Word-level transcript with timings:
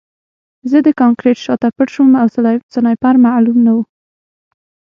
زه 0.69 0.77
د 0.83 0.89
کانکریټ 0.99 1.37
شاته 1.45 1.67
پټ 1.75 1.87
شوم 1.95 2.09
او 2.21 2.27
سنایپر 2.75 3.15
معلوم 3.25 3.57
نه 3.65 3.71
و 3.75 3.79